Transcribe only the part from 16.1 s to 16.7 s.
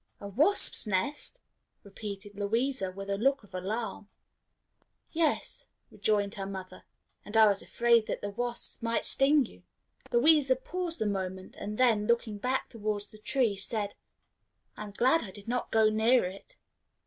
it."